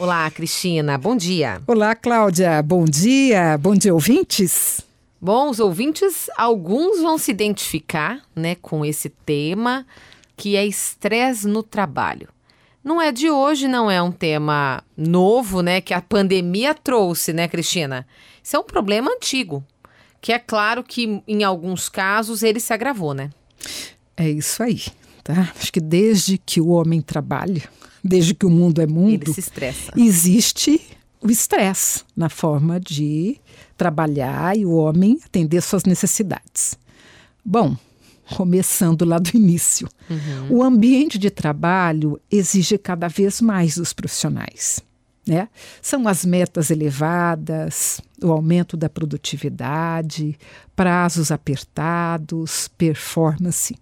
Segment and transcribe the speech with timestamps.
[0.00, 1.60] Olá, Cristina, bom dia.
[1.66, 3.58] Olá, Cláudia, bom dia.
[3.58, 4.80] Bom dia, ouvintes.
[5.20, 9.86] Bom, os ouvintes, alguns vão se identificar né, com esse tema,
[10.38, 12.30] que é estresse no trabalho.
[12.82, 17.46] Não é de hoje, não é um tema novo, né, que a pandemia trouxe, né,
[17.46, 18.06] Cristina?
[18.42, 19.62] Isso é um problema antigo,
[20.18, 23.28] que é claro que em alguns casos ele se agravou, né?
[24.16, 24.80] É isso aí,
[25.22, 25.52] tá?
[25.58, 27.62] Acho que desde que o homem trabalha,
[28.02, 29.32] desde que o mundo é mundo,
[29.96, 30.80] existe
[31.22, 33.38] o estresse na forma de
[33.76, 36.78] trabalhar e o homem atender suas necessidades.
[37.44, 37.76] Bom,
[38.36, 40.58] começando lá do início, uhum.
[40.58, 44.80] o ambiente de trabalho exige cada vez mais dos profissionais.
[45.26, 45.48] Né?
[45.82, 50.38] São as metas elevadas, o aumento da produtividade,
[50.74, 53.76] prazos apertados, performance.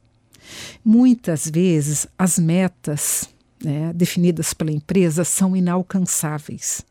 [0.84, 3.29] Muitas vezes as metas
[3.62, 6.83] né, definidas pela empresa são inalcançáveis.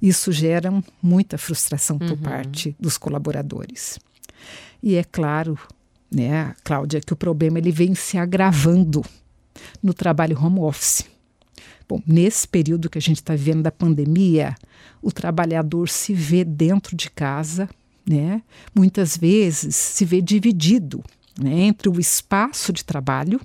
[0.00, 2.16] Isso gera muita frustração por uhum.
[2.16, 3.98] parte dos colaboradores.
[4.82, 5.58] E é claro,
[6.10, 9.04] né, Cláudia, que o problema ele vem se agravando
[9.82, 11.04] no trabalho home office.
[11.88, 14.54] Bom, nesse período que a gente está vivendo da pandemia,
[15.02, 17.68] o trabalhador se vê dentro de casa,
[18.08, 18.42] né?
[18.74, 21.02] Muitas vezes se vê dividido
[21.42, 23.40] né, entre o espaço de trabalho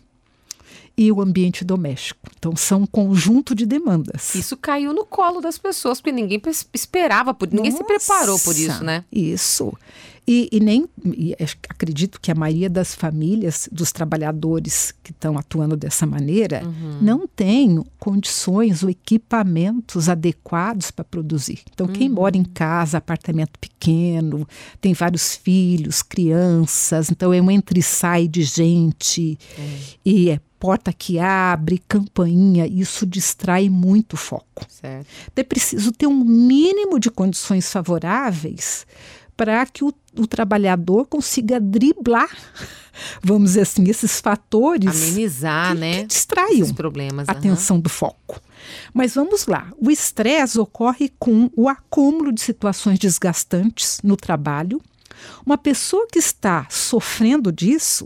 [0.98, 2.30] e o ambiente doméstico.
[2.38, 4.34] Então, são um conjunto de demandas.
[4.36, 6.42] Isso caiu no colo das pessoas, porque ninguém
[6.74, 9.04] esperava, por, ninguém Nossa, se preparou por isso, né?
[9.12, 9.74] Isso.
[10.28, 11.36] E, e nem e
[11.70, 16.98] acredito que a maioria das famílias, dos trabalhadores que estão atuando dessa maneira, uhum.
[17.00, 21.60] não tem condições ou equipamentos adequados para produzir.
[21.72, 22.16] Então, quem uhum.
[22.16, 24.48] mora em casa, apartamento pequeno,
[24.82, 29.80] tem vários filhos, crianças, então é um entre e sai de gente é.
[30.04, 34.66] e é porta que abre, campainha, isso distrai muito o foco.
[34.68, 35.06] Certo.
[35.36, 38.88] É preciso ter um mínimo de condições favoráveis
[39.36, 42.30] para que o, o, trabalhador consiga driblar,
[43.22, 45.04] vamos dizer assim, esses fatores.
[45.04, 46.02] Amenizar, que, né?
[46.02, 47.82] Que distraiam problemas, a atenção uhum.
[47.82, 48.42] do foco.
[48.94, 49.72] Mas vamos lá.
[49.80, 54.82] O estresse ocorre com o acúmulo de situações desgastantes no trabalho.
[55.46, 58.06] Uma pessoa que está sofrendo disso,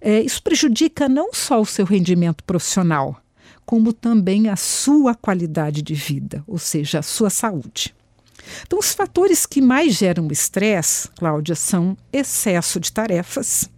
[0.00, 3.20] é, isso prejudica não só o seu rendimento profissional,
[3.64, 7.94] como também a sua qualidade de vida, ou seja, a sua saúde.
[8.62, 13.68] Então, os fatores que mais geram estresse, Cláudia, são excesso de tarefas,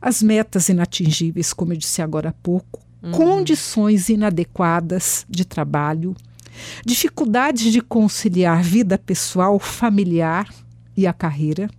[0.00, 3.12] as metas inatingíveis, como eu disse agora há pouco, uhum.
[3.12, 6.14] condições inadequadas de trabalho,
[6.84, 10.52] dificuldades de conciliar vida pessoal, familiar
[10.96, 11.70] e a carreira,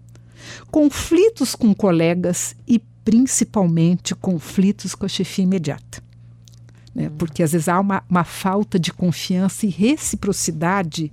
[0.71, 6.01] conflitos com colegas e principalmente conflitos com a chefia imediata.
[6.95, 7.07] Né?
[7.07, 7.17] Uhum.
[7.17, 11.11] Porque às vezes há uma, uma falta de confiança e reciprocidade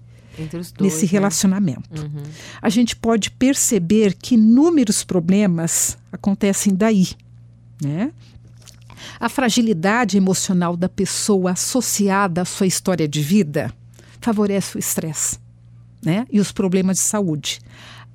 [0.50, 1.12] Dois, nesse né?
[1.12, 2.00] relacionamento.
[2.00, 2.22] Uhum.
[2.62, 7.08] A gente pode perceber que inúmeros problemas acontecem daí.
[7.82, 8.12] Né?
[9.18, 13.72] A fragilidade emocional da pessoa associada à sua história de vida
[14.20, 15.38] favorece o estresse
[16.04, 16.26] né?
[16.30, 17.60] e os problemas de saúde.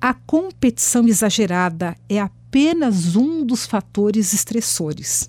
[0.00, 5.28] A competição exagerada é apenas um dos fatores estressores.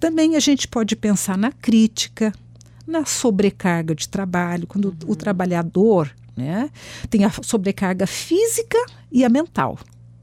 [0.00, 2.32] Também a gente pode pensar na crítica,
[2.86, 4.96] na sobrecarga de trabalho, quando uhum.
[5.12, 6.70] o trabalhador né,
[7.08, 8.78] tem a sobrecarga física
[9.10, 9.78] e a mental.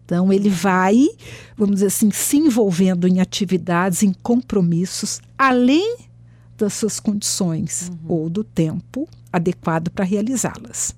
[0.05, 1.07] Então, ele vai,
[1.55, 5.97] vamos dizer assim, se envolvendo em atividades, em compromissos, além
[6.57, 7.97] das suas condições uhum.
[8.07, 10.93] ou do tempo adequado para realizá-las.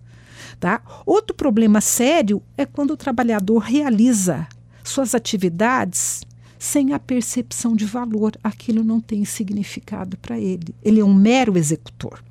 [0.59, 0.81] Tá?
[1.05, 4.47] Outro problema sério é quando o trabalhador realiza
[4.83, 6.21] suas atividades
[6.63, 8.37] sem a percepção de valor.
[8.41, 10.73] Aquilo não tem significado para ele.
[10.81, 12.23] Ele é um mero executor.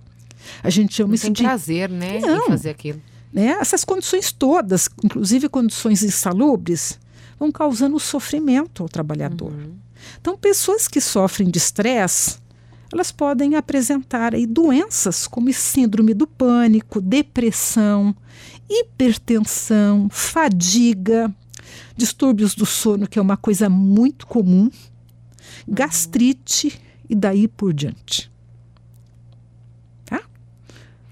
[0.63, 3.01] A gente chama não isso tem de prazer, né, não, em fazer aquilo.
[3.31, 3.49] Né?
[3.61, 6.99] Essas condições todas, inclusive condições insalubres,
[7.39, 9.53] vão causando sofrimento ao trabalhador.
[9.53, 9.75] Uhum.
[10.19, 12.39] Então, pessoas que sofrem de estresse,
[12.91, 18.17] elas podem apresentar aí doenças como síndrome do pânico, depressão,
[18.69, 21.31] hipertensão, fadiga,
[21.97, 24.71] distúrbios do sono, que é uma coisa muito comum,
[25.67, 28.31] gastrite e daí por diante.
[30.05, 30.23] Tá?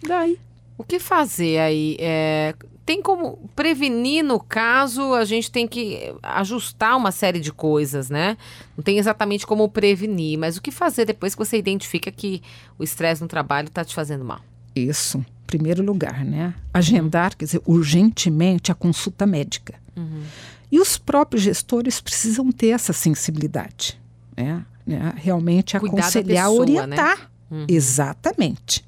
[0.07, 0.39] Daí.
[0.79, 1.97] O que fazer aí?
[2.01, 2.55] É,
[2.87, 8.37] tem como prevenir no caso, a gente tem que ajustar uma série de coisas, né?
[8.77, 12.43] Não tem exatamente como prevenir, mas o que fazer depois que você identifica que
[12.79, 14.41] o estresse no trabalho está te fazendo mal?
[14.75, 16.55] Isso, primeiro lugar, né?
[16.73, 19.75] Agendar, quer dizer, urgentemente a consulta médica.
[19.97, 20.23] Uhum.
[20.71, 24.01] E os próprios gestores precisam ter essa sensibilidade,
[24.37, 24.65] né?
[24.87, 25.13] né?
[25.17, 27.19] realmente Cuidar aconselhar, pessoa, orientar.
[27.19, 27.27] Né?
[27.51, 27.67] Uhum.
[27.69, 28.85] Exatamente.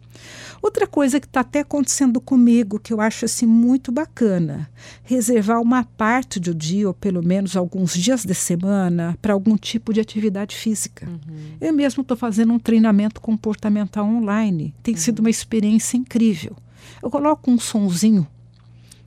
[0.63, 4.71] Outra coisa que está até acontecendo comigo, que eu acho assim muito bacana,
[5.03, 9.93] reservar uma parte do dia, ou pelo menos alguns dias de semana, para algum tipo
[9.93, 11.09] de atividade física.
[11.09, 11.57] Uhum.
[11.61, 14.73] Eu mesmo estou fazendo um treinamento comportamental online.
[14.85, 15.01] Tem uhum.
[15.01, 16.57] sido uma experiência incrível.
[17.03, 18.25] Eu coloco um sonzinho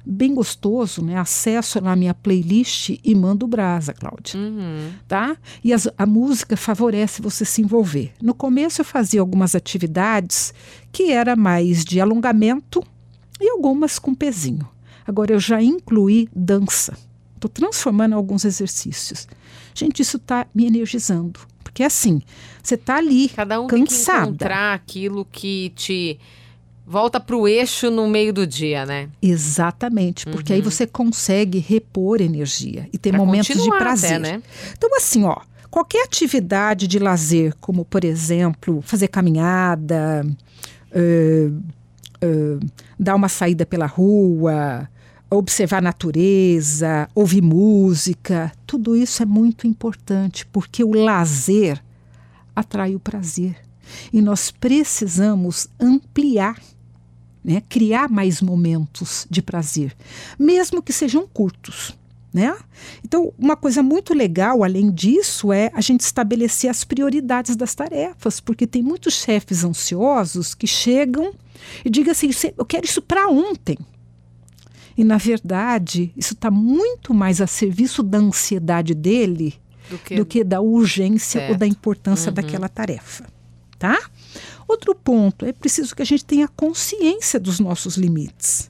[0.05, 1.17] bem gostoso, né?
[1.17, 4.39] Acesso na minha playlist e mando brasa, Cláudia.
[4.39, 4.91] Uhum.
[5.07, 5.35] Tá?
[5.63, 8.13] E as, a música favorece você se envolver.
[8.21, 10.53] No começo eu fazia algumas atividades
[10.91, 12.83] que era mais de alongamento
[13.39, 14.67] e algumas com pezinho.
[15.05, 16.97] Agora eu já incluí dança.
[17.35, 19.27] Estou transformando alguns exercícios.
[19.73, 21.39] Gente, isso está me energizando.
[21.63, 22.21] Porque assim,
[22.63, 24.17] você está ali Cada um cansada.
[24.17, 26.19] Tem que encontrar aquilo que te
[26.87, 29.09] Volta para o eixo no meio do dia, né?
[29.19, 30.57] Exatamente, porque uhum.
[30.57, 34.19] aí você consegue repor energia e ter pra momentos de prazer.
[34.19, 34.43] Até, né?
[34.77, 35.37] Então, assim, ó,
[35.71, 40.23] qualquer atividade de lazer, como por exemplo, fazer caminhada,
[40.91, 41.49] uh,
[42.23, 42.59] uh,
[42.99, 44.87] dar uma saída pela rua,
[45.29, 51.83] observar a natureza, ouvir música, tudo isso é muito importante, porque o lazer
[52.55, 53.57] atrai o prazer.
[54.13, 56.55] E nós precisamos ampliar
[57.45, 57.61] né?
[57.69, 59.95] criar mais momentos de prazer,
[60.37, 61.95] mesmo que sejam curtos.
[62.33, 62.53] Né?
[63.05, 68.41] Então, uma coisa muito legal, além disso, é a gente estabelecer as prioridades das tarefas,
[68.41, 71.33] porque tem muitos chefes ansiosos que chegam
[71.85, 73.77] e digam assim: eu quero isso para ontem.
[74.97, 79.53] E, na verdade, isso está muito mais a serviço da ansiedade dele
[79.89, 81.51] do que, do que da urgência certo.
[81.51, 82.35] ou da importância uhum.
[82.35, 83.25] daquela tarefa.
[83.77, 83.99] Tá?
[84.67, 88.69] Outro ponto, é preciso que a gente tenha consciência dos nossos limites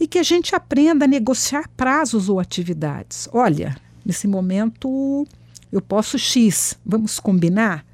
[0.00, 3.28] e que a gente aprenda a negociar prazos ou atividades.
[3.32, 5.26] Olha, nesse momento
[5.70, 7.84] eu posso X, vamos combinar?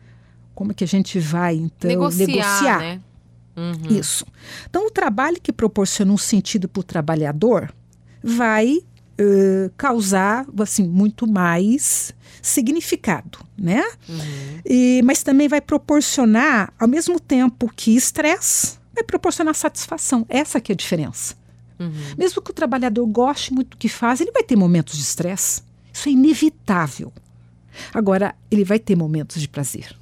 [0.55, 2.27] Como é que a gente vai, então, negociar?
[2.27, 2.79] negociar?
[2.81, 3.01] Né?
[3.57, 3.99] Uhum.
[3.99, 4.27] Isso.
[4.69, 7.73] Então, o trabalho que proporciona um sentido para o trabalhador
[8.23, 8.81] vai
[9.21, 13.83] uh, causar assim, muito mais significado, né?
[14.09, 14.61] Uhum.
[14.65, 20.25] E, mas também vai proporcionar, ao mesmo tempo que estresse, vai proporcionar satisfação.
[20.29, 21.35] Essa que é a diferença.
[21.79, 21.93] Uhum.
[22.17, 25.63] Mesmo que o trabalhador goste muito do que faz, ele vai ter momentos de estresse.
[25.93, 27.13] Isso é inevitável.
[27.93, 29.97] Agora, ele vai ter momentos de prazer.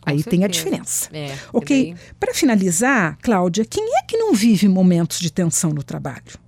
[0.00, 0.30] Com Aí certeza.
[0.30, 1.08] tem a diferença.
[1.12, 1.94] É, ok?
[2.18, 6.45] Para finalizar, Cláudia, quem é que não vive momentos de tensão no trabalho?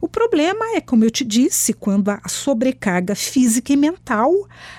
[0.00, 4.32] O problema é, como eu te disse, quando a sobrecarga física e mental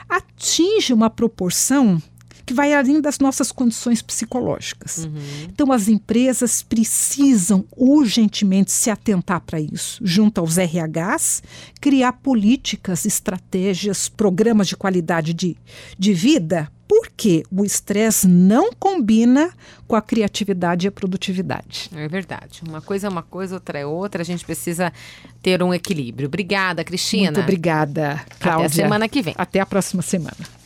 [0.08, 2.02] atinge uma proporção
[2.50, 5.06] que vai além das nossas condições psicológicas.
[5.06, 5.14] Uhum.
[5.44, 11.44] Então, as empresas precisam urgentemente se atentar para isso, junto aos RHs,
[11.80, 15.56] criar políticas, estratégias, programas de qualidade de,
[15.96, 19.54] de vida porque o estresse não combina
[19.88, 21.88] com a criatividade e a produtividade.
[21.96, 22.64] É verdade.
[22.68, 24.24] Uma coisa é uma coisa, outra é outra.
[24.24, 24.92] A gente precisa
[25.40, 26.26] ter um equilíbrio.
[26.26, 27.26] Obrigada, Cristina.
[27.26, 28.66] Muito obrigada, Cláudia.
[28.66, 29.36] Até a semana que vem.
[29.38, 30.59] Até a próxima semana.